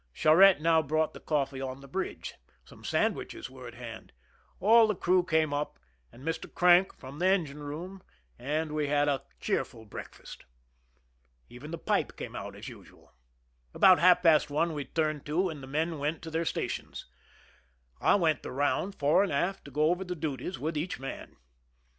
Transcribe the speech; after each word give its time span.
Charette 0.13 0.59
now 0.59 0.81
brought 0.81 1.13
the 1.13 1.19
coffee 1.19 1.61
on 1.61 1.81
the 1.81 1.87
bridge; 1.87 2.33
some 2.65 2.83
sandwiches 2.83 3.51
were 3.51 3.67
at 3.67 3.75
hand; 3.75 4.11
all 4.59 4.87
the 4.87 4.95
crew 4.95 5.23
came 5.23 5.53
up, 5.53 5.77
and 6.11 6.27
also 6.27 6.39
Mr. 6.47 6.51
Crank 6.51 6.91
from 6.95 7.19
the 7.19 7.27
engine 7.27 7.61
room, 7.61 8.01
and 8.39 8.71
we 8.71 8.87
had 8.87 9.07
a 9.07 9.21
cheerful 9.39 9.85
breakfast. 9.85 10.45
Even 11.49 11.69
the 11.69 11.77
pipe 11.77 12.17
cam 12.17 12.35
e 12.35 12.39
out 12.39 12.55
as 12.55 12.67
usual. 12.67 13.13
About 13.75 13.99
half 13.99 14.23
past 14.23 14.49
one 14.49 14.73
we" 14.73 14.85
turned 14.85 15.23
to," 15.27 15.49
and 15.51 15.61
the 15.61 15.67
men 15.67 15.99
went 15.99 16.23
to 16.23 16.31
their 16.31 16.45
stations. 16.45 17.05
I 17.99 18.15
went 18.15 18.41
the 18.41 18.51
round, 18.51 18.95
fore 18.95 19.21
and 19.21 19.31
aft, 19.31 19.65
to 19.65 19.71
go 19.71 19.91
over 19.91 20.03
the 20.03 20.15
duties 20.15 20.57
with 20.57 20.75
each 20.77 20.99
man. 20.99 21.35